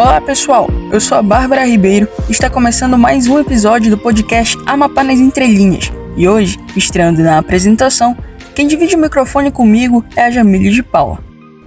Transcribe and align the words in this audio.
Olá 0.00 0.18
pessoal, 0.18 0.66
eu 0.90 0.98
sou 0.98 1.18
a 1.18 1.22
Bárbara 1.22 1.66
Ribeiro 1.66 2.08
e 2.26 2.32
está 2.32 2.48
começando 2.48 2.96
mais 2.96 3.26
um 3.26 3.38
episódio 3.38 3.90
do 3.90 3.98
podcast 3.98 4.56
Amapá 4.64 5.04
nas 5.04 5.18
Entrelinhas. 5.18 5.92
E 6.16 6.26
hoje, 6.26 6.58
estreando 6.74 7.20
na 7.20 7.36
apresentação, 7.36 8.16
quem 8.54 8.66
divide 8.66 8.96
o 8.96 8.98
microfone 8.98 9.50
comigo 9.50 10.02
é 10.16 10.22
a 10.22 10.30
Jamile 10.30 10.70
de 10.70 10.82
Paula. 10.82 11.18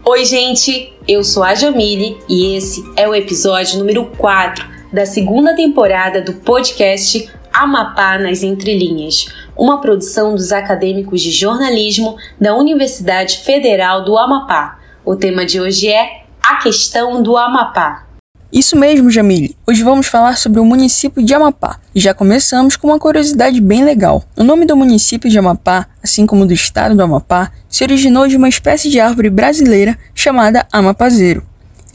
Oi 0.04 0.26
gente, 0.26 0.92
eu 1.08 1.24
sou 1.24 1.44
a 1.44 1.54
Jamile 1.54 2.18
e 2.28 2.56
esse 2.56 2.84
é 2.96 3.08
o 3.08 3.14
episódio 3.14 3.78
número 3.78 4.06
4 4.18 4.66
da 4.92 5.06
segunda 5.06 5.56
temporada 5.56 6.20
do 6.20 6.34
podcast 6.34 7.32
Amapá 7.54 8.18
nas 8.18 8.42
Entrelinhas, 8.42 9.28
uma 9.56 9.80
produção 9.80 10.34
dos 10.34 10.52
acadêmicos 10.52 11.22
de 11.22 11.30
jornalismo 11.30 12.18
da 12.42 12.56
Universidade 12.56 13.38
Federal 13.46 14.04
do 14.04 14.18
Amapá. 14.18 14.80
O 15.06 15.16
tema 15.16 15.46
de 15.46 15.62
hoje 15.62 15.88
é 15.88 16.24
a 16.42 16.56
questão 16.56 17.22
do 17.22 17.38
Amapá. 17.38 18.08
Isso 18.54 18.78
mesmo, 18.78 19.10
Jamile. 19.10 19.58
Hoje 19.66 19.82
vamos 19.82 20.06
falar 20.06 20.38
sobre 20.38 20.60
o 20.60 20.66
município 20.66 21.26
de 21.26 21.34
Amapá. 21.34 21.80
E 21.96 22.00
já 22.00 22.14
começamos 22.14 22.76
com 22.76 22.90
uma 22.90 23.00
curiosidade 23.00 23.60
bem 23.60 23.84
legal. 23.84 24.24
O 24.38 24.44
nome 24.44 24.64
do 24.64 24.78
município 24.78 25.28
de 25.28 25.40
Amapá, 25.40 25.88
assim 26.04 26.28
como 26.28 26.46
do 26.46 26.54
estado 26.54 26.96
do 26.96 27.02
Amapá, 27.02 27.52
se 27.68 27.84
originou 27.84 28.28
de 28.28 28.38
uma 28.38 28.48
espécie 28.48 28.92
de 28.92 29.00
árvore 29.00 29.32
brasileira 29.32 29.98
chamada 30.14 30.68
amapazeiro. 30.72 31.44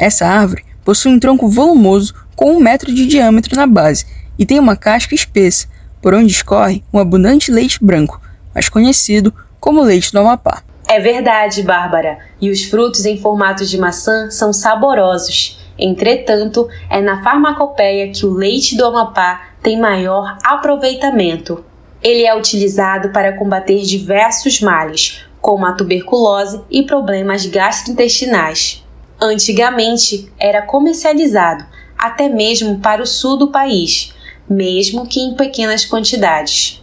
Essa 0.00 0.26
árvore 0.26 0.64
possui 0.84 1.12
um 1.12 1.20
tronco 1.20 1.48
volumoso 1.48 2.12
com 2.34 2.56
um 2.56 2.58
metro 2.58 2.92
de 2.92 3.06
diâmetro 3.06 3.54
na 3.54 3.64
base 3.64 4.04
e 4.36 4.44
tem 4.44 4.58
uma 4.58 4.74
casca 4.74 5.14
espessa, 5.14 5.68
por 6.02 6.12
onde 6.12 6.32
escorre 6.32 6.82
um 6.92 6.98
abundante 6.98 7.52
leite 7.52 7.78
branco, 7.80 8.20
mais 8.52 8.68
conhecido 8.68 9.32
como 9.60 9.80
leite 9.80 10.10
do 10.10 10.18
Amapá. 10.18 10.64
É 10.88 10.98
verdade, 10.98 11.62
Bárbara, 11.62 12.18
e 12.40 12.50
os 12.50 12.64
frutos 12.64 13.04
em 13.04 13.16
formato 13.16 13.64
de 13.64 13.78
maçã 13.78 14.28
são 14.28 14.52
saborosos. 14.52 15.67
Entretanto, 15.78 16.68
é 16.90 17.00
na 17.00 17.22
farmacopeia 17.22 18.10
que 18.10 18.26
o 18.26 18.32
leite 18.32 18.76
do 18.76 18.84
Amapá 18.84 19.50
tem 19.62 19.80
maior 19.80 20.36
aproveitamento. 20.44 21.64
Ele 22.02 22.24
é 22.24 22.36
utilizado 22.36 23.10
para 23.10 23.36
combater 23.36 23.82
diversos 23.82 24.60
males, 24.60 25.24
como 25.40 25.66
a 25.66 25.72
tuberculose 25.72 26.60
e 26.70 26.82
problemas 26.82 27.46
gastrointestinais. 27.46 28.84
Antigamente, 29.20 30.30
era 30.38 30.62
comercializado 30.62 31.64
até 31.98 32.28
mesmo 32.28 32.78
para 32.78 33.02
o 33.02 33.06
sul 33.06 33.36
do 33.36 33.50
país, 33.50 34.14
mesmo 34.48 35.06
que 35.06 35.20
em 35.20 35.34
pequenas 35.34 35.84
quantidades. 35.84 36.80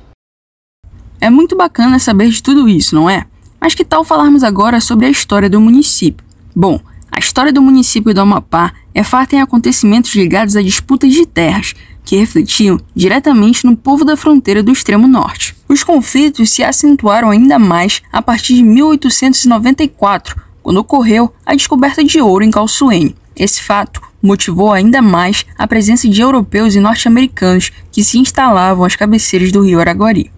É 1.22 1.30
muito 1.30 1.56
bacana 1.56 1.98
saber 1.98 2.30
de 2.30 2.44
tudo 2.44 2.68
isso, 2.68 2.94
não 2.94 3.10
é? 3.10 3.26
Mas 3.60 3.74
que 3.74 3.86
tal 3.86 4.04
falarmos 4.04 4.44
agora 4.44 4.82
sobre 4.82 5.06
a 5.06 5.10
história 5.10 5.50
do 5.50 5.62
município? 5.62 6.26
Bom, 6.54 6.80
a 7.16 7.20
história 7.20 7.54
do 7.54 7.62
município 7.62 8.14
do 8.14 8.20
Amapá 8.20 8.74
é 8.94 9.02
farta 9.02 9.38
em 9.38 9.42
acontecimentos 9.42 10.14
ligados 10.16 10.58
a 10.58 10.62
disputas 10.62 11.14
de 11.14 11.26
terras, 11.26 11.74
que 12.04 12.18
refletiam 12.18 12.78
diretamente 12.94 13.66
no 13.66 13.78
povo 13.78 14.04
da 14.04 14.18
fronteira 14.18 14.62
do 14.62 14.70
extremo 14.70 15.08
norte. 15.08 15.56
Os 15.70 15.82
conflitos 15.82 16.50
se 16.50 16.62
acentuaram 16.62 17.30
ainda 17.30 17.58
mais 17.58 18.02
a 18.12 18.22
partir 18.22 18.56
de 18.56 18.64
1894, 18.64 20.36
quando 20.62 20.76
ocorreu 20.76 21.34
a 21.46 21.56
descoberta 21.56 22.04
de 22.04 22.20
ouro 22.20 22.44
em 22.44 22.52
Calçoene. 22.52 23.16
Esse 23.34 23.64
fato 23.64 24.02
motivou 24.22 24.74
ainda 24.74 25.02
mais 25.02 25.46
a 25.58 25.66
presença 25.66 26.10
de 26.10 26.20
europeus 26.20 26.76
e 26.76 26.82
norte-americanos 26.82 27.72
que 27.94 28.04
se 28.04 28.20
instalavam 28.20 28.84
às 28.84 28.98
cabeceiras 28.98 29.54
do 29.54 29.62
rio 29.62 29.80
Araguari. 29.80 30.30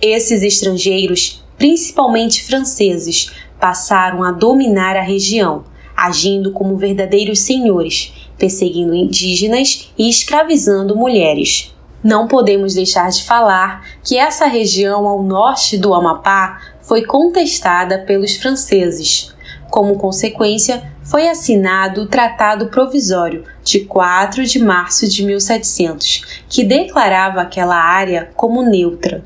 Esses 0.00 0.44
estrangeiros 0.44 1.42
principalmente 1.60 2.42
franceses, 2.42 3.30
passaram 3.60 4.24
a 4.24 4.32
dominar 4.32 4.96
a 4.96 5.02
região, 5.02 5.62
agindo 6.00 6.52
como 6.52 6.78
verdadeiros 6.78 7.40
senhores, 7.40 8.12
perseguindo 8.38 8.94
indígenas 8.94 9.92
e 9.98 10.08
escravizando 10.08 10.96
mulheres. 10.96 11.74
Não 12.02 12.26
podemos 12.26 12.74
deixar 12.74 13.10
de 13.10 13.22
falar 13.22 13.86
que 14.02 14.16
essa 14.16 14.46
região 14.46 15.06
ao 15.06 15.22
norte 15.22 15.76
do 15.76 15.92
Amapá 15.92 16.58
foi 16.80 17.04
contestada 17.04 17.98
pelos 17.98 18.36
franceses. 18.36 19.34
Como 19.70 19.96
consequência, 19.96 20.90
foi 21.02 21.28
assinado 21.28 22.02
o 22.02 22.06
Tratado 22.06 22.68
Provisório 22.68 23.44
de 23.62 23.80
4 23.80 24.44
de 24.46 24.58
março 24.58 25.06
de 25.06 25.22
1700, 25.24 26.24
que 26.48 26.64
declarava 26.64 27.42
aquela 27.42 27.76
área 27.76 28.30
como 28.34 28.62
neutra. 28.62 29.22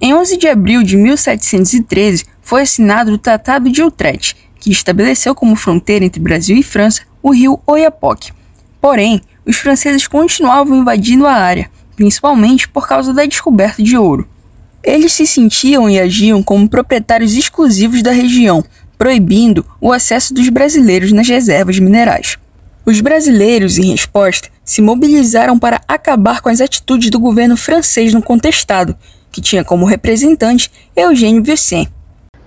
Em 0.00 0.14
11 0.14 0.36
de 0.36 0.48
abril 0.48 0.82
de 0.82 0.96
1713 0.96 2.24
foi 2.42 2.62
assinado 2.62 3.12
o 3.12 3.18
Tratado 3.18 3.70
de 3.70 3.82
Utrecht, 3.82 4.36
que 4.60 4.70
estabeleceu 4.70 5.34
como 5.34 5.56
fronteira 5.56 6.04
entre 6.04 6.20
Brasil 6.20 6.56
e 6.56 6.62
França 6.62 7.02
o 7.22 7.32
rio 7.32 7.58
Oiapoque. 7.66 8.30
Porém, 8.80 9.20
os 9.44 9.56
franceses 9.56 10.06
continuavam 10.06 10.78
invadindo 10.78 11.26
a 11.26 11.32
área, 11.32 11.70
principalmente 11.96 12.68
por 12.68 12.86
causa 12.86 13.12
da 13.12 13.24
descoberta 13.24 13.82
de 13.82 13.96
ouro. 13.96 14.28
Eles 14.84 15.12
se 15.12 15.26
sentiam 15.26 15.88
e 15.90 15.98
agiam 15.98 16.42
como 16.42 16.68
proprietários 16.68 17.34
exclusivos 17.34 18.02
da 18.02 18.12
região, 18.12 18.64
proibindo 18.96 19.66
o 19.80 19.92
acesso 19.92 20.32
dos 20.32 20.48
brasileiros 20.48 21.10
nas 21.10 21.28
reservas 21.28 21.78
minerais. 21.78 22.38
Os 22.86 23.00
brasileiros, 23.00 23.78
em 23.78 23.90
resposta, 23.90 24.48
se 24.64 24.80
mobilizaram 24.80 25.58
para 25.58 25.80
acabar 25.88 26.40
com 26.40 26.48
as 26.48 26.60
atitudes 26.60 27.10
do 27.10 27.18
governo 27.18 27.56
francês 27.56 28.14
no 28.14 28.22
contestado 28.22 28.96
que 29.30 29.40
tinha 29.40 29.64
como 29.64 29.86
representante 29.86 30.70
Eugênio 30.94 31.42
Vilsen. 31.42 31.88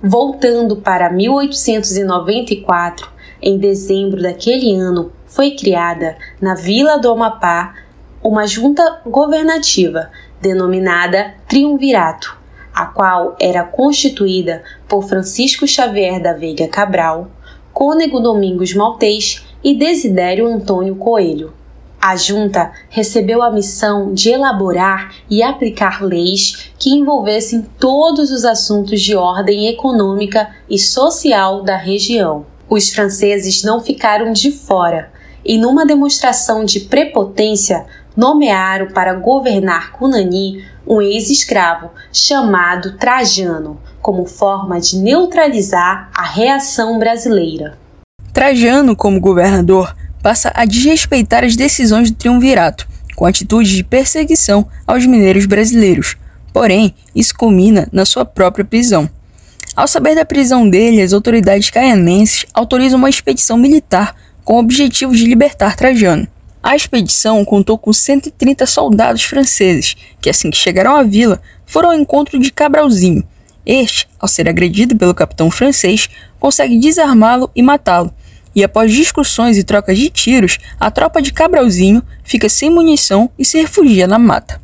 Voltando 0.06 0.76
para 0.76 1.10
1894, 1.10 3.10
em 3.42 3.58
dezembro 3.58 4.22
daquele 4.22 4.76
ano, 4.76 5.14
foi 5.26 5.52
criada 5.52 6.18
na 6.42 6.56
Vila 6.56 6.98
do 6.98 7.10
Amapá 7.10 7.74
uma 8.22 8.46
junta 8.46 9.00
governativa 9.06 10.12
denominada 10.42 11.36
Triunvirato, 11.48 12.38
a 12.74 12.86
qual 12.86 13.38
era 13.40 13.64
constituída 13.64 14.62
por 14.90 15.04
Francisco 15.04 15.66
Xavier 15.66 16.22
da 16.22 16.34
Veiga 16.34 16.68
Cabral, 16.68 17.32
Cônego 17.72 18.20
Domingos 18.20 18.74
Maltês 18.74 19.46
e 19.64 19.74
Desidério 19.74 20.48
Antônio 20.48 20.98
Coelho. 20.98 21.54
A 22.06 22.18
junta 22.18 22.74
recebeu 22.90 23.42
a 23.42 23.50
missão 23.50 24.14
de 24.14 24.30
elaborar 24.30 25.16
e 25.30 25.42
aplicar 25.42 26.04
leis 26.04 26.70
que 26.78 26.90
envolvessem 26.90 27.66
todos 27.80 28.30
os 28.30 28.44
assuntos 28.44 29.02
de 29.02 29.16
ordem 29.16 29.68
econômica 29.70 30.50
e 30.70 30.78
social 30.78 31.64
da 31.64 31.78
região. 31.78 32.46
Os 32.70 32.90
franceses 32.90 33.64
não 33.64 33.80
ficaram 33.80 34.34
de 34.34 34.52
fora 34.52 35.14
e, 35.46 35.58
numa 35.58 35.86
demonstração 35.86 36.66
de 36.66 36.82
prepotência, 36.82 37.86
nomearam 38.18 38.88
para 38.88 39.14
governar 39.14 39.94
Cunani 39.94 40.62
um 40.86 41.02
ex-escravo 41.02 41.90
chamado 42.12 42.98
Trajano, 42.98 43.80
como 44.02 44.26
forma 44.26 44.78
de 44.78 44.98
neutralizar 44.98 46.10
a 46.14 46.24
reação 46.24 47.00
brasileira. 47.00 47.78
Trajano, 48.34 48.94
como 48.94 49.22
governador, 49.22 49.96
passa 50.24 50.52
a 50.56 50.64
desrespeitar 50.64 51.44
as 51.44 51.58
decisões 51.58 52.10
do 52.10 52.16
triunvirato, 52.16 52.88
com 53.14 53.26
atitude 53.26 53.76
de 53.76 53.84
perseguição 53.84 54.66
aos 54.88 55.06
mineiros 55.06 55.46
brasileiros. 55.46 56.16
Porém, 56.54 56.96
isso 57.14 57.36
culmina 57.36 57.90
na 57.92 58.06
sua 58.06 58.24
própria 58.24 58.64
prisão. 58.64 59.10
Ao 59.76 59.88
saber 59.88 60.16
da 60.16 60.24
prisão 60.24 60.70
dele, 60.70 61.02
as 61.02 61.14
autoridades 61.14 61.70
caianenses 61.70 62.46
autorizam 62.54 62.98
uma 62.98 63.10
expedição 63.10 63.58
militar 63.58 64.16
com 64.46 64.54
o 64.54 64.60
objetivo 64.60 65.16
de 65.16 65.26
libertar 65.26 65.76
Trajano. 65.76 66.28
A 66.62 66.76
expedição 66.76 67.44
contou 67.44 67.78
com 67.78 67.92
130 67.92 68.66
soldados 68.66 69.24
franceses, 69.24 69.98
que 70.22 70.30
assim 70.30 70.50
que 70.50 70.58
chegaram 70.58 70.96
à 70.96 71.04
vila, 71.04 71.42
foram 71.66 71.90
ao 71.90 71.96
encontro 71.96 72.40
de 72.40 72.52
Cabralzinho. 72.52 73.28
Este, 73.66 74.08
ao 74.20 74.28
ser 74.28 74.48
agredido 74.48 74.96
pelo 74.96 75.14
capitão 75.14 75.52
francês, 75.52 76.08
consegue 76.40 76.80
desarmá-lo 76.80 77.50
e 77.56 77.62
matá-lo, 77.62 78.14
e 78.56 78.64
após 78.64 78.92
discussões 78.92 79.58
e 79.58 79.64
trocas 79.64 79.98
de 79.98 80.10
tiros, 80.10 80.58
a 80.80 80.92
tropa 80.92 81.22
de 81.22 81.34
Cabralzinho 81.34 82.04
fica 82.24 82.48
sem 82.50 82.70
munição 82.70 83.30
e 83.38 83.46
se 83.46 83.60
refugia 83.60 84.08
na 84.08 84.20
mata. 84.20 84.62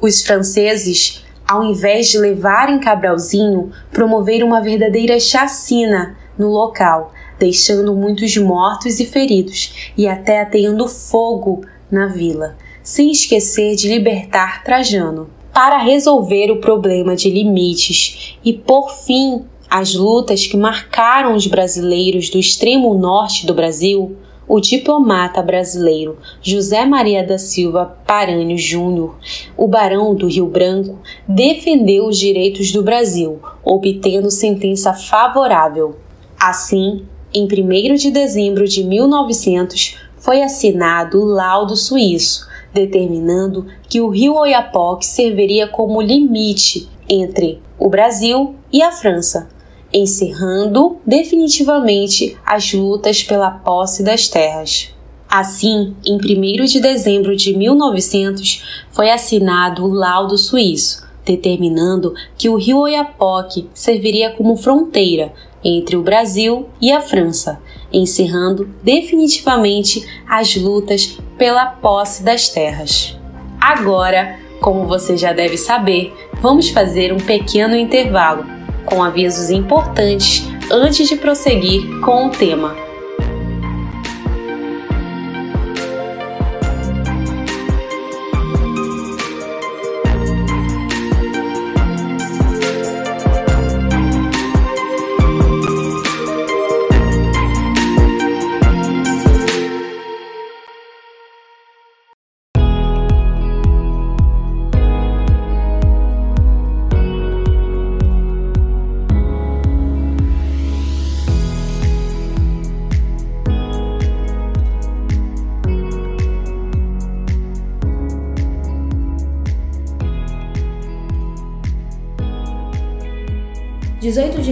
Os 0.00 0.22
franceses, 0.22 1.24
ao 1.46 1.64
invés 1.64 2.08
de 2.08 2.18
levarem 2.18 2.78
Cabralzinho, 2.78 3.70
promoveram 3.90 4.46
uma 4.46 4.60
verdadeira 4.60 5.18
chacina 5.18 6.16
no 6.38 6.48
local, 6.48 7.12
deixando 7.38 7.94
muitos 7.94 8.36
mortos 8.36 9.00
e 9.00 9.06
feridos 9.06 9.92
e 9.96 10.06
até 10.06 10.42
ateando 10.42 10.88
fogo 10.88 11.64
na 11.90 12.06
vila, 12.06 12.56
sem 12.82 13.10
esquecer 13.10 13.76
de 13.76 13.88
libertar 13.88 14.62
Trajano. 14.64 15.30
Para 15.52 15.78
resolver 15.78 16.50
o 16.50 16.60
problema 16.60 17.16
de 17.16 17.30
limites 17.30 18.38
e 18.44 18.52
por 18.52 18.90
fim 18.90 19.46
as 19.78 19.94
lutas 19.94 20.46
que 20.46 20.56
marcaram 20.56 21.34
os 21.34 21.46
brasileiros 21.46 22.30
do 22.30 22.38
extremo 22.38 22.94
norte 22.94 23.44
do 23.44 23.52
Brasil, 23.52 24.16
o 24.48 24.58
diplomata 24.58 25.42
brasileiro 25.42 26.16
José 26.40 26.86
Maria 26.86 27.22
da 27.22 27.36
Silva 27.36 27.98
Paranhos 28.06 28.62
Júnior, 28.62 29.16
o 29.54 29.68
barão 29.68 30.14
do 30.14 30.28
Rio 30.28 30.46
Branco, 30.46 30.98
defendeu 31.28 32.06
os 32.06 32.16
direitos 32.18 32.72
do 32.72 32.82
Brasil, 32.82 33.38
obtendo 33.62 34.30
sentença 34.30 34.94
favorável. 34.94 35.96
Assim, 36.40 37.04
em 37.34 37.44
1 37.44 37.96
de 37.96 38.10
dezembro 38.10 38.66
de 38.66 38.82
1900, 38.82 39.98
foi 40.16 40.42
assinado 40.42 41.20
o 41.20 41.26
laudo 41.26 41.76
suíço, 41.76 42.48
determinando 42.72 43.66
que 43.90 44.00
o 44.00 44.08
rio 44.08 44.36
Oiapoque 44.36 45.04
serviria 45.04 45.68
como 45.68 46.00
limite 46.00 46.88
entre 47.06 47.60
o 47.78 47.90
Brasil 47.90 48.54
e 48.72 48.80
a 48.82 48.90
França, 48.90 49.54
encerrando 49.96 50.98
definitivamente 51.06 52.36
as 52.44 52.74
lutas 52.74 53.22
pela 53.22 53.50
posse 53.50 54.02
das 54.02 54.28
terras. 54.28 54.94
Assim, 55.26 55.94
em 56.04 56.16
1 56.16 56.64
de 56.66 56.80
dezembro 56.80 57.34
de 57.34 57.56
1900, 57.56 58.62
foi 58.90 59.10
assinado 59.10 59.84
o 59.84 59.92
laudo 59.92 60.36
suíço, 60.36 61.02
determinando 61.24 62.14
que 62.36 62.48
o 62.48 62.56
rio 62.56 62.80
Oiapoque 62.80 63.68
serviria 63.72 64.30
como 64.30 64.56
fronteira 64.56 65.32
entre 65.64 65.96
o 65.96 66.02
Brasil 66.02 66.68
e 66.80 66.92
a 66.92 67.00
França, 67.00 67.58
encerrando 67.90 68.68
definitivamente 68.82 70.06
as 70.28 70.54
lutas 70.56 71.18
pela 71.38 71.66
posse 71.66 72.22
das 72.22 72.50
terras. 72.50 73.18
Agora, 73.58 74.38
como 74.60 74.86
você 74.86 75.16
já 75.16 75.32
deve 75.32 75.56
saber, 75.56 76.14
vamos 76.40 76.68
fazer 76.68 77.12
um 77.12 77.18
pequeno 77.18 77.74
intervalo 77.74 78.55
com 78.86 79.02
avisos 79.02 79.50
importantes 79.50 80.48
antes 80.70 81.08
de 81.08 81.16
prosseguir 81.16 82.00
com 82.00 82.28
o 82.28 82.30
tema. 82.30 82.85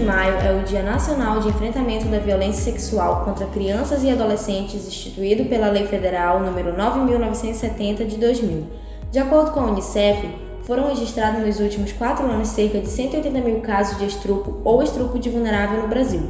Maio 0.05 0.35
é 0.35 0.53
o 0.53 0.65
Dia 0.65 0.83
Nacional 0.83 1.39
de 1.39 1.49
Enfrentamento 1.49 2.07
da 2.07 2.19
Violência 2.19 2.73
Sexual 2.73 3.25
contra 3.25 3.47
Crianças 3.47 4.03
e 4.03 4.11
Adolescentes, 4.11 4.89
instituído 4.89 5.45
pela 5.45 5.71
Lei 5.71 5.87
Federal 5.87 6.41
nº 6.41 6.75
9.970 6.77 8.05
de 8.05 8.17
2000. 8.17 8.67
De 9.13 9.21
acordo 9.21 9.53
com 9.53 9.61
a 9.61 9.67
Unicef, 9.67 10.29
foram 10.65 10.89
registrados 10.89 11.47
nos 11.47 11.61
últimos 11.61 11.93
quatro 11.93 12.27
anos 12.27 12.49
cerca 12.49 12.81
de 12.81 12.89
180 12.89 13.41
mil 13.43 13.61
casos 13.61 13.97
de 13.97 14.07
estrupo 14.07 14.61
ou 14.65 14.83
estrupo 14.83 15.21
de 15.21 15.31
vulnerável 15.31 15.83
no 15.83 15.89
Brasil. 15.89 16.23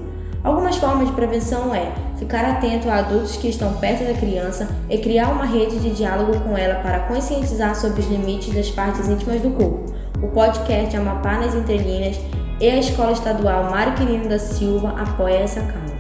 Algumas 0.43 0.77
formas 0.77 1.09
de 1.09 1.15
prevenção 1.15 1.75
é 1.75 1.91
ficar 2.19 2.44
atento 2.44 2.91
a 2.91 2.97
adultos 2.97 3.37
que 3.37 3.49
estão 3.49 3.73
perto 3.75 4.05
da 4.05 4.12
criança 4.12 4.69
e 4.91 4.99
criar 4.99 5.29
uma 5.31 5.47
rede 5.47 5.79
de 5.79 5.93
diálogo 5.93 6.38
com 6.41 6.59
ela 6.59 6.75
para 6.82 7.00
conscientizar 7.00 7.75
sobre 7.75 8.03
os 8.03 8.06
limites 8.06 8.53
das 8.53 8.70
partes 8.70 9.09
íntimas 9.09 9.41
do 9.41 9.49
corpo. 9.49 9.87
O 10.23 10.29
podcast 10.29 10.94
Amapá 10.94 11.38
nas 11.38 11.55
Entrelinhas 11.55 12.20
e 12.61 12.69
a 12.69 12.79
Escola 12.79 13.12
Estadual 13.12 13.71
Mário 13.71 13.95
Quirino 13.95 14.29
da 14.29 14.39
Silva 14.39 14.95
apoia 14.99 15.39
essa 15.39 15.61
causa. 15.61 15.95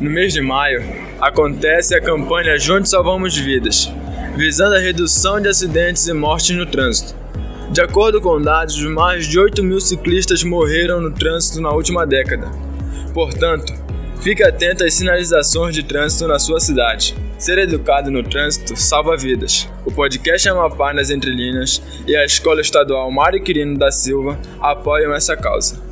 No 0.00 0.08
mês 0.08 0.32
de 0.32 0.40
maio, 0.40 0.82
acontece 1.20 1.94
a 1.94 2.00
campanha 2.00 2.58
Juntos 2.58 2.90
Salvamos 2.90 3.36
Vidas, 3.36 3.92
visando 4.34 4.74
a 4.74 4.78
redução 4.78 5.40
de 5.40 5.48
acidentes 5.48 6.06
e 6.06 6.12
mortes 6.14 6.56
no 6.56 6.64
trânsito. 6.64 7.14
De 7.70 7.82
acordo 7.82 8.20
com 8.20 8.40
dados, 8.40 8.82
mais 8.82 9.26
de 9.26 9.38
8 9.38 9.62
mil 9.62 9.78
ciclistas 9.78 10.42
morreram 10.42 11.00
no 11.00 11.12
trânsito 11.12 11.60
na 11.60 11.70
última 11.70 12.06
década. 12.06 12.50
Portanto, 13.12 13.72
fique 14.22 14.42
atento 14.42 14.84
às 14.84 14.94
sinalizações 14.94 15.74
de 15.74 15.82
trânsito 15.82 16.26
na 16.26 16.38
sua 16.38 16.58
cidade. 16.58 17.14
Ser 17.40 17.56
educado 17.56 18.10
no 18.10 18.22
trânsito 18.22 18.76
salva 18.76 19.16
vidas. 19.16 19.66
O 19.86 19.90
podcast 19.90 20.46
Amapá 20.46 20.92
nas 20.92 21.08
Entrelinhas 21.08 21.80
e 22.06 22.14
a 22.14 22.22
Escola 22.22 22.60
Estadual 22.60 23.10
Mário 23.10 23.42
Quirino 23.42 23.78
da 23.78 23.90
Silva 23.90 24.38
apoiam 24.60 25.14
essa 25.14 25.34
causa. 25.34 25.89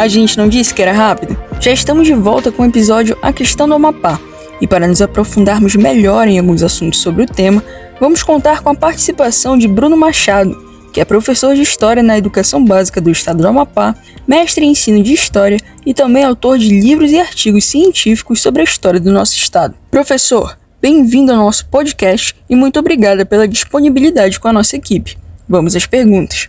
A 0.00 0.08
gente 0.08 0.38
não 0.38 0.48
disse 0.48 0.72
que 0.72 0.80
era 0.80 0.94
rápido? 0.94 1.36
Já 1.60 1.72
estamos 1.72 2.06
de 2.06 2.14
volta 2.14 2.50
com 2.50 2.62
o 2.62 2.66
episódio 2.66 3.18
A 3.20 3.34
Questão 3.34 3.68
do 3.68 3.74
Amapá. 3.74 4.18
E 4.58 4.66
para 4.66 4.88
nos 4.88 5.02
aprofundarmos 5.02 5.76
melhor 5.76 6.26
em 6.26 6.38
alguns 6.38 6.62
assuntos 6.62 7.02
sobre 7.02 7.24
o 7.24 7.26
tema, 7.26 7.62
vamos 8.00 8.22
contar 8.22 8.62
com 8.62 8.70
a 8.70 8.74
participação 8.74 9.58
de 9.58 9.68
Bruno 9.68 9.98
Machado, 9.98 10.56
que 10.90 11.02
é 11.02 11.04
professor 11.04 11.54
de 11.54 11.60
História 11.60 12.02
na 12.02 12.16
Educação 12.16 12.64
Básica 12.64 12.98
do 12.98 13.10
Estado 13.10 13.42
do 13.42 13.48
Amapá, 13.48 13.94
mestre 14.26 14.64
em 14.64 14.70
ensino 14.70 15.02
de 15.02 15.12
História 15.12 15.58
e 15.84 15.92
também 15.92 16.24
autor 16.24 16.56
de 16.56 16.70
livros 16.70 17.12
e 17.12 17.20
artigos 17.20 17.66
científicos 17.66 18.40
sobre 18.40 18.62
a 18.62 18.64
história 18.64 19.00
do 19.00 19.12
nosso 19.12 19.36
estado. 19.36 19.74
Professor, 19.90 20.56
bem-vindo 20.80 21.30
ao 21.30 21.44
nosso 21.44 21.66
podcast 21.66 22.34
e 22.48 22.56
muito 22.56 22.80
obrigada 22.80 23.26
pela 23.26 23.46
disponibilidade 23.46 24.40
com 24.40 24.48
a 24.48 24.52
nossa 24.54 24.76
equipe. 24.76 25.18
Vamos 25.46 25.76
às 25.76 25.84
perguntas 25.84 26.48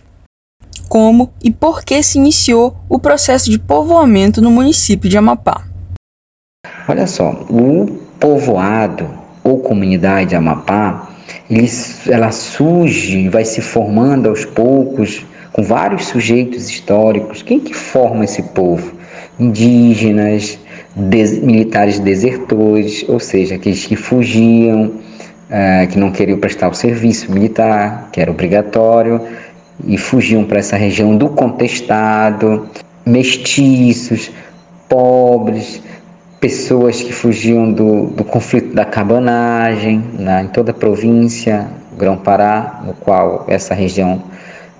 como 0.92 1.32
e 1.42 1.50
por 1.50 1.82
que 1.82 2.02
se 2.02 2.18
iniciou 2.18 2.76
o 2.86 2.98
processo 2.98 3.50
de 3.50 3.58
povoamento 3.58 4.42
no 4.42 4.50
município 4.50 5.08
de 5.08 5.16
Amapá. 5.16 5.64
Olha 6.86 7.06
só, 7.06 7.30
o 7.48 7.86
povoado 8.20 9.08
ou 9.42 9.60
comunidade 9.60 10.36
Amapá, 10.36 11.08
ele, 11.48 11.66
ela 12.06 12.30
surge 12.30 13.26
vai 13.30 13.42
se 13.42 13.62
formando 13.62 14.28
aos 14.28 14.44
poucos 14.44 15.24
com 15.54 15.62
vários 15.62 16.08
sujeitos 16.08 16.68
históricos. 16.68 17.40
Quem 17.40 17.58
que 17.58 17.72
forma 17.72 18.26
esse 18.26 18.42
povo? 18.42 18.92
Indígenas, 19.40 20.58
des, 20.94 21.38
militares 21.38 21.98
desertores, 22.00 23.02
ou 23.08 23.18
seja, 23.18 23.54
aqueles 23.54 23.86
que 23.86 23.96
fugiam, 23.96 24.88
uh, 24.88 25.88
que 25.90 25.98
não 25.98 26.12
queriam 26.12 26.38
prestar 26.38 26.68
o 26.68 26.74
serviço 26.74 27.32
militar, 27.32 28.10
que 28.12 28.20
era 28.20 28.30
obrigatório, 28.30 29.22
e 29.84 29.96
fugiam 29.98 30.44
para 30.44 30.58
essa 30.58 30.76
região 30.76 31.16
do 31.16 31.28
contestado, 31.28 32.68
mestiços, 33.04 34.30
pobres, 34.88 35.82
pessoas 36.40 37.02
que 37.02 37.12
fugiam 37.12 37.72
do, 37.72 38.06
do 38.06 38.24
conflito 38.24 38.74
da 38.74 38.84
cabanagem 38.84 40.04
né, 40.18 40.42
em 40.42 40.48
toda 40.48 40.70
a 40.70 40.74
província, 40.74 41.68
Grão-Pará, 41.96 42.82
no 42.84 42.94
qual 42.94 43.44
essa 43.48 43.74
região 43.74 44.22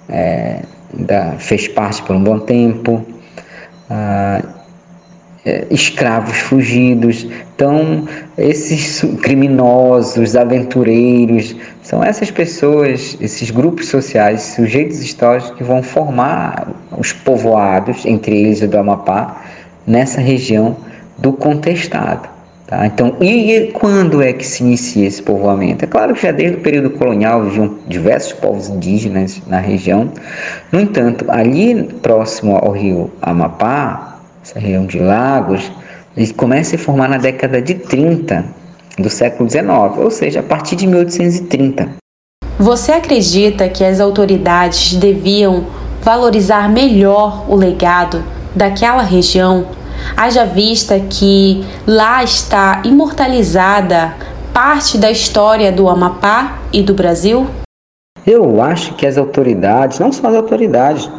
é, 0.08 0.62
da, 0.92 1.32
fez 1.38 1.68
parte 1.68 2.02
por 2.02 2.16
um 2.16 2.22
bom 2.22 2.38
tempo. 2.38 3.04
Ah, 3.88 4.42
é, 5.44 5.66
escravos 5.70 6.38
fugidos. 6.38 7.26
Então, 7.54 8.06
esses 8.38 9.04
criminosos, 9.22 10.36
aventureiros, 10.36 11.56
são 11.82 12.02
essas 12.02 12.30
pessoas, 12.30 13.16
esses 13.20 13.50
grupos 13.50 13.88
sociais, 13.88 14.42
sujeitos 14.42 15.00
históricos 15.02 15.50
que 15.52 15.64
vão 15.64 15.82
formar 15.82 16.68
os 16.96 17.12
povoados, 17.12 18.06
entre 18.06 18.36
eles 18.36 18.62
o 18.62 18.68
do 18.68 18.78
Amapá, 18.78 19.42
nessa 19.86 20.20
região 20.20 20.76
do 21.18 21.32
contestado. 21.32 22.28
Tá? 22.66 22.86
Então, 22.86 23.16
e, 23.20 23.70
quando 23.74 24.22
é 24.22 24.32
que 24.32 24.46
se 24.46 24.62
inicia 24.62 25.06
esse 25.06 25.22
povoamento? 25.22 25.84
É 25.84 25.88
claro 25.88 26.14
que 26.14 26.22
já 26.22 26.32
desde 26.32 26.56
o 26.56 26.60
período 26.60 26.90
colonial 26.90 27.44
viviam 27.44 27.76
diversos 27.86 28.32
povos 28.32 28.68
indígenas 28.68 29.42
na 29.46 29.58
região. 29.58 30.10
No 30.70 30.80
entanto, 30.80 31.26
ali 31.28 31.84
próximo 32.00 32.56
ao 32.56 32.70
rio 32.70 33.10
Amapá, 33.20 34.11
essa 34.42 34.58
região 34.58 34.84
de 34.84 34.98
lagos, 34.98 35.70
ele 36.16 36.32
começa 36.34 36.74
a 36.74 36.78
se 36.78 36.84
formar 36.84 37.08
na 37.08 37.18
década 37.18 37.62
de 37.62 37.74
30 37.74 38.44
do 38.98 39.08
século 39.08 39.48
XIX, 39.48 39.66
ou 39.98 40.10
seja, 40.10 40.40
a 40.40 40.42
partir 40.42 40.76
de 40.76 40.86
1830. 40.86 41.90
Você 42.58 42.92
acredita 42.92 43.68
que 43.68 43.84
as 43.84 44.00
autoridades 44.00 44.94
deviam 44.94 45.64
valorizar 46.02 46.68
melhor 46.68 47.46
o 47.48 47.56
legado 47.56 48.22
daquela 48.54 49.02
região, 49.02 49.66
haja 50.16 50.44
vista 50.44 50.98
que 51.00 51.64
lá 51.86 52.22
está 52.22 52.82
imortalizada 52.84 54.14
parte 54.52 54.98
da 54.98 55.10
história 55.10 55.72
do 55.72 55.88
Amapá 55.88 56.58
e 56.72 56.82
do 56.82 56.92
Brasil? 56.92 57.46
Eu 58.26 58.60
acho 58.62 58.94
que 58.94 59.06
as 59.06 59.16
autoridades, 59.16 59.98
não 59.98 60.12
só 60.12 60.28
as 60.28 60.34
autoridades, 60.34 61.10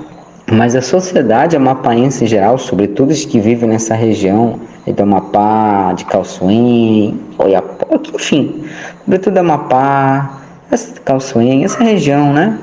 mas 0.53 0.75
a 0.75 0.81
sociedade 0.81 1.55
amapaense 1.55 2.24
em 2.24 2.27
geral, 2.27 2.57
sobretudo 2.57 3.12
os 3.12 3.25
que 3.25 3.39
vivem 3.39 3.69
nessa 3.69 3.95
região 3.95 4.60
do 4.86 5.03
Amapá, 5.03 5.93
de 5.93 6.05
Calçoém, 6.05 7.19
Oiapoque, 7.38 8.12
enfim, 8.15 8.63
sobretudo 9.03 9.38
Amapá, 9.39 10.41
Calçoém, 11.03 11.63
essa 11.63 11.83
região, 11.83 12.33
né? 12.33 12.57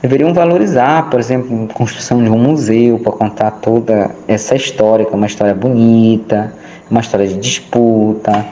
Deveriam 0.00 0.32
valorizar, 0.32 1.08
por 1.10 1.20
exemplo, 1.20 1.68
a 1.70 1.72
construção 1.72 2.22
de 2.22 2.30
um 2.30 2.38
museu 2.38 2.98
para 2.98 3.12
contar 3.12 3.50
toda 3.52 4.10
essa 4.28 4.54
história, 4.54 5.04
que 5.04 5.12
é 5.12 5.16
uma 5.16 5.26
história 5.26 5.54
bonita, 5.54 6.52
uma 6.90 7.00
história 7.00 7.26
de 7.26 7.36
disputa, 7.36 8.44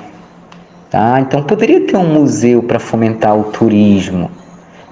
tá? 0.90 1.20
Então 1.20 1.42
poderia 1.42 1.86
ter 1.86 1.96
um 1.96 2.12
museu 2.12 2.62
para 2.62 2.78
fomentar 2.78 3.38
o 3.38 3.44
turismo, 3.44 4.30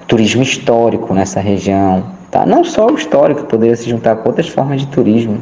turismo 0.06 0.42
histórico 0.42 1.14
nessa 1.14 1.40
região, 1.40 2.19
tá? 2.30 2.46
Não 2.46 2.64
só 2.64 2.86
o 2.86 2.94
histórico, 2.94 3.44
poderia 3.44 3.76
se 3.76 3.88
juntar 3.88 4.16
com 4.16 4.28
outras 4.28 4.48
formas 4.48 4.80
de 4.80 4.86
turismo 4.88 5.40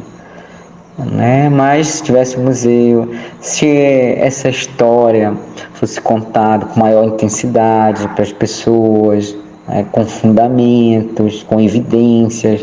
né? 1.05 1.49
Mas 1.49 1.89
se 1.89 2.03
tivesse 2.03 2.39
um 2.39 2.45
museu, 2.45 3.09
se 3.41 3.67
essa 3.67 4.49
história 4.49 5.35
fosse 5.75 6.01
contada 6.01 6.67
com 6.67 6.81
maior 6.81 7.05
intensidade 7.05 8.07
para 8.09 8.23
as 8.23 8.33
pessoas, 8.33 9.37
né? 9.69 9.87
com 9.93 10.05
fundamentos, 10.05 11.43
com 11.45 11.61
evidências, 11.61 12.63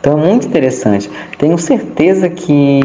então 0.00 0.18
é 0.18 0.26
muito 0.26 0.46
interessante. 0.46 1.10
Tenho 1.38 1.58
certeza 1.58 2.28
que 2.28 2.82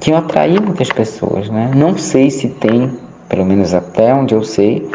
que 0.00 0.10
eu 0.10 0.16
atrair 0.16 0.58
muitas 0.58 0.88
pessoas, 0.88 1.50
né? 1.50 1.70
Não 1.76 1.98
sei 1.98 2.30
se 2.30 2.48
tem, 2.48 2.90
pelo 3.28 3.44
menos 3.44 3.74
até 3.74 4.14
onde 4.14 4.34
eu 4.34 4.42
sei, 4.42 4.90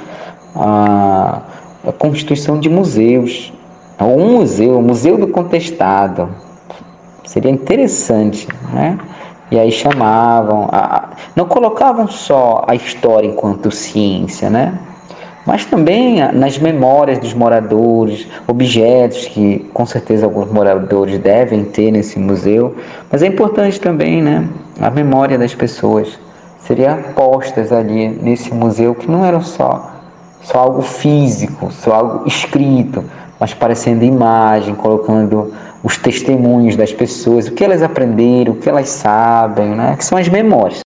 a, 0.56 1.44
a 1.88 1.92
constituição 1.92 2.60
de 2.60 2.68
museus, 2.68 3.54
um 4.04 4.38
museu, 4.38 4.78
o 4.78 4.82
Museu 4.82 5.18
do 5.18 5.28
Contestado, 5.28 6.30
Seria 7.28 7.52
interessante, 7.52 8.48
né? 8.74 8.98
E 9.52 9.60
aí 9.60 9.70
chamavam, 9.70 10.70
a, 10.72 11.10
não 11.36 11.46
colocavam 11.46 12.08
só 12.08 12.64
a 12.66 12.74
história 12.74 13.28
enquanto 13.28 13.70
ciência, 13.70 14.50
né? 14.50 14.80
Mas 15.46 15.66
também 15.66 16.20
nas 16.32 16.58
memórias 16.58 17.20
dos 17.20 17.34
moradores, 17.34 18.28
objetos 18.48 19.26
que 19.26 19.60
com 19.74 19.86
certeza 19.86 20.26
alguns 20.26 20.50
moradores 20.50 21.20
devem 21.20 21.66
ter 21.66 21.92
nesse 21.92 22.18
museu. 22.18 22.78
Mas 23.12 23.22
é 23.22 23.28
importante 23.28 23.80
também, 23.80 24.22
né? 24.22 24.48
A 24.80 24.90
memória 24.90 25.38
das 25.38 25.54
pessoas 25.54 26.18
seria 26.62 26.96
postas 27.14 27.74
ali 27.74 28.08
nesse 28.08 28.54
museu 28.54 28.96
que 28.96 29.12
não 29.12 29.26
eram 29.26 29.42
só 29.42 29.98
só 30.42 30.60
algo 30.60 30.82
físico, 30.82 31.70
só 31.72 31.94
algo 31.94 32.28
escrito, 32.28 33.04
mas 33.40 33.54
parecendo 33.54 34.04
imagem, 34.04 34.76
colocando 34.76 35.54
os 35.84 35.98
testemunhos 35.98 36.76
das 36.76 36.92
pessoas, 36.92 37.48
o 37.48 37.52
que 37.52 37.64
elas 37.64 37.82
aprenderam, 37.82 38.54
o 38.54 38.58
que 38.58 38.68
elas 38.68 38.90
sabem, 38.90 39.70
né? 39.70 39.96
que 39.98 40.04
são 40.04 40.18
as 40.18 40.28
memórias. 40.28 40.80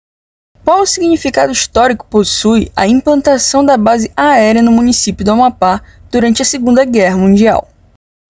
Qual 0.64 0.82
o 0.82 0.86
significado 0.86 1.52
histórico 1.52 2.06
possui 2.10 2.72
a 2.76 2.88
implantação 2.88 3.66
da 3.66 3.78
base 3.78 4.12
aérea 4.16 4.62
no 4.62 4.72
município 4.72 5.26
do 5.26 5.32
Amapá 5.32 5.82
durante 6.12 6.42
a 6.42 6.46
Segunda 6.46 6.86
Guerra 6.86 7.18
Mundial? 7.18 7.68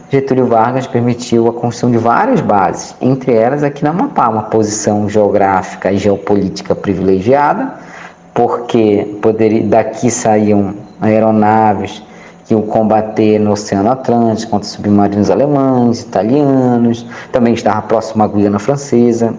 Getúlio 0.10 0.46
Vargas 0.46 0.88
permitiu 0.88 1.48
a 1.48 1.54
construção 1.54 1.92
de 1.92 1.98
várias 1.98 2.42
bases, 2.42 2.96
entre 3.00 3.34
elas 3.34 3.64
aqui 3.64 3.84
no 3.84 3.92
Amapá, 3.92 4.28
uma 4.28 4.44
posição 4.44 5.10
geográfica 5.10 5.92
e 5.92 5.98
geopolítica 5.98 6.76
privilegiada, 6.76 7.76
porque 8.34 9.18
poderia, 9.22 9.64
daqui 9.64 10.10
saíam 10.10 10.76
aeronaves 11.00 12.02
iam 12.54 12.62
combater 12.62 13.40
no 13.40 13.52
Oceano 13.52 13.92
Atlântico 13.92 14.52
contra 14.52 14.68
submarinos 14.68 15.30
alemães, 15.30 16.02
italianos, 16.02 17.06
também 17.32 17.54
estava 17.54 17.82
próximo 17.82 18.24
à 18.24 18.28
Guiana 18.28 18.60
Francesa, 18.60 19.34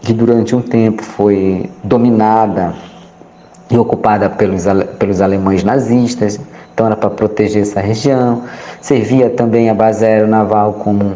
que 0.00 0.12
durante 0.12 0.54
um 0.54 0.62
tempo 0.62 1.02
foi 1.02 1.70
dominada 1.82 2.74
e 3.70 3.76
ocupada 3.76 4.30
pelos, 4.30 4.64
pelos 4.98 5.20
alemães 5.20 5.62
nazistas, 5.62 6.40
então 6.72 6.86
era 6.86 6.96
para 6.96 7.10
proteger 7.10 7.62
essa 7.62 7.80
região. 7.80 8.44
Servia 8.80 9.30
também 9.30 9.68
a 9.68 9.74
base 9.74 10.04
aeronaval 10.04 10.74
como 10.74 11.14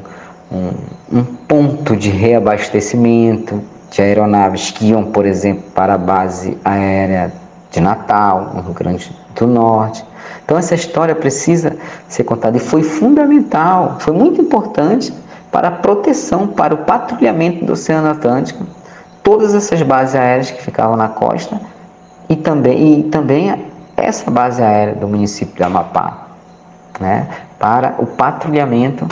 um, 0.51 1.19
um 1.19 1.25
ponto 1.25 1.97
de 1.97 2.11
reabastecimento 2.11 3.63
de 3.91 4.03
aeronaves 4.03 4.71
que 4.71 4.87
iam, 4.87 5.05
por 5.05 5.25
exemplo, 5.25 5.65
para 5.75 5.95
a 5.95 5.99
base 5.99 6.59
aérea 6.65 7.33
de 7.71 7.81
Natal, 7.81 8.53
no 8.55 8.63
Rio 8.63 8.75
Grande 8.75 9.22
do 9.35 9.47
Norte. 9.47 10.05
Então 10.45 10.57
essa 10.59 10.75
história 10.75 11.15
precisa 11.15 11.77
ser 12.09 12.25
contada 12.25 12.57
e 12.57 12.61
foi 12.61 12.83
fundamental, 12.83 13.97
foi 14.01 14.15
muito 14.15 14.41
importante 14.41 15.13
para 15.51 15.69
a 15.69 15.71
proteção, 15.71 16.47
para 16.49 16.75
o 16.75 16.79
patrulhamento 16.79 17.65
do 17.65 17.75
Oceano 17.75 18.11
Atlântico, 18.11 18.65
todas 19.23 19.55
essas 19.55 19.83
bases 19.83 20.15
aéreas 20.15 20.51
que 20.51 20.63
ficavam 20.63 20.97
na 20.97 21.09
costa 21.09 21.61
e 22.29 22.37
também, 22.37 23.01
e 23.01 23.03
também 23.05 23.71
essa 23.97 24.31
base 24.31 24.63
aérea 24.63 24.95
do 24.95 25.07
município 25.07 25.55
de 25.55 25.63
Amapá, 25.63 26.27
né, 26.99 27.29
para 27.59 27.95
o 27.99 28.07
patrulhamento 28.07 29.07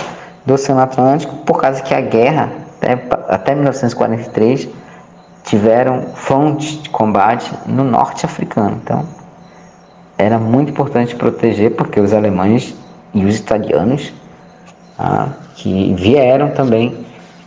do 0.44 0.54
Oceano 0.54 0.80
Atlântico, 0.80 1.36
por 1.44 1.60
causa 1.60 1.82
que 1.82 1.94
a 1.94 2.00
guerra, 2.00 2.50
até, 2.78 2.92
até 3.28 3.54
1943, 3.54 4.68
tiveram 5.44 6.06
frontes 6.14 6.82
de 6.82 6.88
combate 6.90 7.52
no 7.66 7.84
norte 7.84 8.24
africano. 8.24 8.80
Então, 8.82 9.04
era 10.20 10.38
muito 10.38 10.70
importante 10.70 11.14
proteger, 11.14 11.72
porque 11.72 11.98
os 12.00 12.12
alemães 12.12 12.74
e 13.14 13.24
os 13.24 13.38
italianos 13.38 14.12
ah, 14.98 15.28
que 15.56 15.94
vieram 15.94 16.50
também 16.50 16.96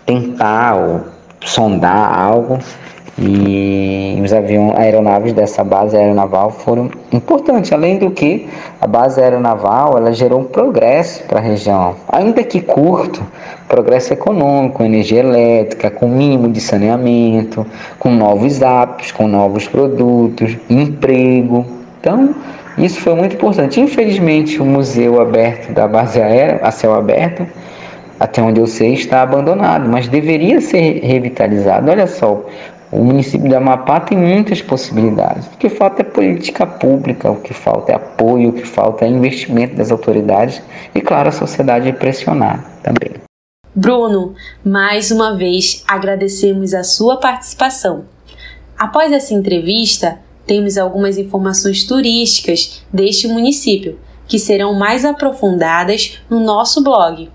tentar 0.05 0.75
ou 0.75 1.01
sondar 1.41 2.17
algo 2.17 2.59
e 3.17 4.19
os 4.23 4.33
aviões, 4.33 4.75
aeronaves 4.75 5.33
dessa 5.33 5.63
base 5.63 5.95
aeronaval 5.95 6.49
foram 6.49 6.89
importantes. 7.11 7.71
Além 7.71 7.99
do 7.99 8.09
que, 8.09 8.47
a 8.81 8.87
base 8.87 9.21
aeronaval 9.21 9.97
ela 9.97 10.11
gerou 10.11 10.39
um 10.41 10.45
progresso 10.45 11.23
para 11.25 11.39
a 11.39 11.41
região, 11.41 11.95
ainda 12.09 12.43
que 12.43 12.59
curto, 12.59 13.23
progresso 13.67 14.13
econômico, 14.13 14.83
energia 14.83 15.19
elétrica, 15.19 15.91
com 15.91 16.07
mínimo 16.07 16.49
de 16.49 16.59
saneamento, 16.59 17.65
com 17.99 18.09
novos 18.09 18.63
hábitos, 18.63 19.11
com 19.11 19.27
novos 19.27 19.67
produtos, 19.67 20.57
emprego. 20.69 21.65
Então, 21.99 22.33
isso 22.77 22.99
foi 22.99 23.13
muito 23.15 23.35
importante. 23.35 23.79
Infelizmente, 23.79 24.61
o 24.61 24.65
museu 24.65 25.21
aberto 25.21 25.71
da 25.73 25.87
base 25.87 26.21
aérea, 26.21 26.59
a 26.63 26.71
céu 26.71 26.93
aberto, 26.93 27.45
até 28.19 28.41
onde 28.41 28.59
eu 28.59 28.67
sei, 28.67 28.93
está 28.93 29.21
abandonado, 29.21 29.87
mas 29.89 30.07
deveria 30.07 30.61
ser 30.61 30.99
revitalizado. 31.03 31.89
Olha 31.91 32.07
só, 32.07 32.45
o 32.91 33.03
município 33.03 33.49
de 33.49 33.55
Amapá 33.55 33.99
tem 33.99 34.17
muitas 34.17 34.61
possibilidades. 34.61 35.47
O 35.47 35.57
que 35.57 35.67
falta 35.67 36.01
é 36.01 36.05
política 36.05 36.65
pública, 36.65 37.31
o 37.31 37.41
que 37.41 37.53
falta 37.53 37.91
é 37.91 37.95
apoio, 37.95 38.49
o 38.49 38.53
que 38.53 38.65
falta 38.65 39.03
é 39.03 39.07
investimento 39.07 39.75
das 39.75 39.91
autoridades 39.91 40.61
e, 40.93 41.01
claro, 41.01 41.29
a 41.29 41.31
sociedade 41.31 41.89
é 41.89 41.91
pressionar 41.91 42.63
também. 42.83 43.11
Bruno, 43.75 44.35
mais 44.63 45.09
uma 45.09 45.35
vez 45.35 45.83
agradecemos 45.87 46.75
a 46.75 46.83
sua 46.83 47.17
participação. 47.17 48.05
Após 48.77 49.11
essa 49.11 49.33
entrevista, 49.33 50.19
temos 50.45 50.77
algumas 50.77 51.17
informações 51.17 51.83
turísticas 51.83 52.83
deste 52.91 53.27
município 53.27 53.99
que 54.27 54.39
serão 54.39 54.73
mais 54.73 55.05
aprofundadas 55.05 56.19
no 56.29 56.39
nosso 56.39 56.83
blog. 56.83 57.29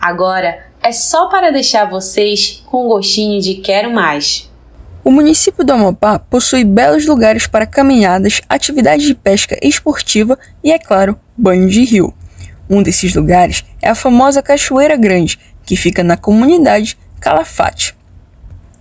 Agora 0.00 0.66
é 0.82 0.92
só 0.92 1.28
para 1.28 1.50
deixar 1.50 1.84
vocês 1.84 2.62
com 2.66 2.88
gostinho 2.88 3.40
de 3.40 3.56
quero 3.56 3.92
mais. 3.92 4.50
O 5.02 5.10
município 5.10 5.64
do 5.64 5.72
Amapá 5.72 6.18
possui 6.18 6.64
belos 6.64 7.06
lugares 7.06 7.46
para 7.46 7.66
caminhadas, 7.66 8.40
atividades 8.48 9.06
de 9.06 9.14
pesca 9.14 9.58
esportiva 9.62 10.38
e, 10.62 10.72
é 10.72 10.78
claro, 10.78 11.18
banho 11.36 11.68
de 11.68 11.84
rio. 11.84 12.14
Um 12.68 12.82
desses 12.82 13.14
lugares 13.14 13.64
é 13.82 13.88
a 13.88 13.94
famosa 13.94 14.42
Cachoeira 14.42 14.96
Grande, 14.96 15.38
que 15.64 15.76
fica 15.76 16.04
na 16.04 16.16
comunidade 16.16 16.96
Calafate. 17.18 17.96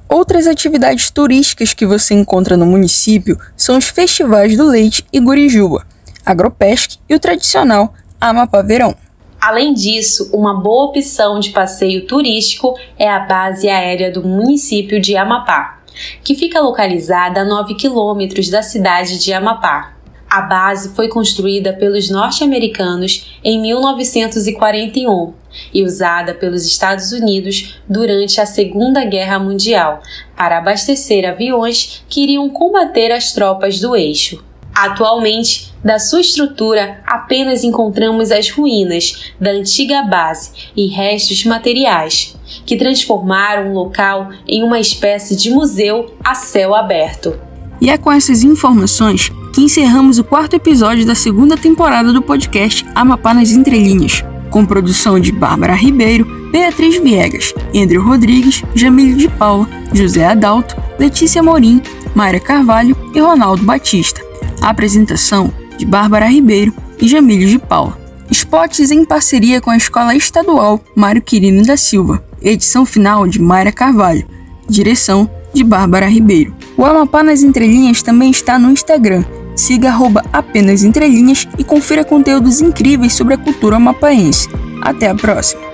Outras 0.10 0.48
atividades 0.48 1.12
turísticas 1.12 1.72
que 1.72 1.86
você 1.86 2.16
encontra 2.16 2.58
no 2.58 2.66
município 2.66 3.38
são 3.56 3.78
os 3.78 3.90
festivais 3.90 4.58
do 4.58 4.66
leite 4.66 5.06
e 5.14 5.20
Gurijuba, 5.20 5.86
Agropesc 6.26 6.98
e 7.08 7.14
o 7.14 7.20
tradicional 7.20 7.94
Amapá 8.20 8.64
Verão. 8.64 8.96
Além 9.40 9.72
disso, 9.72 10.32
uma 10.34 10.60
boa 10.60 10.86
opção 10.86 11.40
de 11.40 11.52
passeio 11.52 12.08
turístico 12.08 12.74
é 12.98 13.08
a 13.08 13.20
base 13.20 13.70
aérea 13.70 14.12
do 14.12 14.28
município 14.28 15.00
de 15.00 15.16
Amapá, 15.16 15.80
que 16.24 16.34
fica 16.34 16.60
localizada 16.60 17.42
a 17.42 17.46
9 17.46 17.76
quilômetros 17.76 18.50
da 18.50 18.64
cidade 18.64 19.20
de 19.20 19.32
Amapá. 19.32 19.99
A 20.30 20.42
base 20.42 20.90
foi 20.90 21.08
construída 21.08 21.74
pelos 21.74 22.12
norte-americanos 22.12 23.40
em 23.44 23.60
1941 23.60 25.34
e 25.74 25.84
usada 25.84 26.36
pelos 26.36 26.68
Estados 26.68 27.12
Unidos 27.12 27.82
durante 27.90 28.40
a 28.40 28.46
Segunda 28.46 29.04
Guerra 29.06 29.40
Mundial 29.40 30.04
para 30.38 30.60
abastecer 30.60 31.28
aviões 31.28 32.04
que 32.08 32.22
iriam 32.22 32.48
combater 32.48 33.12
as 33.12 33.34
tropas 33.34 33.80
do 33.80 33.96
eixo. 33.96 34.44
Atualmente, 34.72 35.74
da 35.84 35.98
sua 35.98 36.22
estrutura 36.22 37.02
apenas 37.08 37.64
encontramos 37.64 38.32
as 38.32 38.52
ruínas 38.52 39.34
da 39.42 39.50
antiga 39.50 40.04
base 40.04 40.52
e 40.78 40.86
restos 40.88 41.44
materiais, 41.44 42.38
que 42.68 42.78
transformaram 42.78 43.72
o 43.72 43.74
local 43.74 44.30
em 44.48 44.62
uma 44.62 44.80
espécie 44.80 45.36
de 45.36 45.50
museu 45.50 46.16
a 46.24 46.36
céu 46.36 46.76
aberto. 46.76 47.40
E 47.82 47.90
é 47.90 47.98
com 47.98 48.12
essas 48.12 48.44
informações 48.44 49.32
que 49.54 49.62
encerramos 49.62 50.20
o 50.20 50.24
quarto 50.24 50.56
episódio 50.56 51.06
da 51.06 51.16
segunda 51.16 51.58
temporada 51.58 52.14
do 52.14 52.22
podcast 52.22 52.86
Amapá 52.96 53.34
nas 53.34 53.52
Entrelinhas, 53.52 54.24
com 54.50 54.66
produção 54.66 55.20
de 55.20 55.32
Bárbara 55.32 55.74
Ribeiro, 55.74 56.26
Beatriz 56.52 57.02
Viegas, 57.02 57.54
Andrew 57.76 58.04
Rodrigues, 58.04 58.64
Jamílio 58.74 59.16
de 59.16 59.28
Paula, 59.28 59.68
José 59.94 60.26
Adalto, 60.26 60.76
Letícia 60.98 61.44
Morim, 61.44 61.82
Mayra 62.16 62.40
Carvalho 62.40 62.96
e 63.14 63.20
Ronaldo 63.20 63.64
Batista. 63.64 64.22
A 64.62 64.70
apresentação 64.70 65.54
de 65.78 65.86
Bárbara 65.86 66.26
Ribeiro 66.28 66.74
e 67.00 67.08
Jamílio 67.08 67.48
de 67.48 67.60
Paula. 67.60 67.98
Spots 68.32 68.92
em 68.92 69.06
parceria 69.06 69.62
com 69.62 69.72
a 69.72 69.78
Escola 69.78 70.16
Estadual 70.16 70.84
Mário 70.96 71.22
Quirino 71.22 71.66
da 71.66 71.78
Silva. 71.78 72.24
Edição 72.42 72.86
final 72.86 73.28
de 73.28 73.42
Mayra 73.42 73.72
Carvalho. 73.72 74.28
Direção 74.68 75.30
de 75.54 75.64
Bárbara 75.64 76.08
Ribeiro. 76.08 76.54
O 76.78 76.86
Amapá 76.86 77.24
nas 77.24 77.42
Entrelinhas 77.42 78.02
também 78.02 78.30
está 78.30 78.60
no 78.60 78.72
Instagram. 78.72 79.24
Siga 79.60 79.90
arroba 79.90 80.24
apenas 80.32 80.86
entrelinhas 80.86 81.46
e 81.58 81.66
confira 81.66 82.06
conteúdos 82.06 82.62
incríveis 82.62 83.12
sobre 83.12 83.34
a 83.34 83.38
cultura 83.38 83.76
amapaense. 83.76 84.48
Até 84.82 85.10
a 85.10 85.14
próxima! 85.14 85.69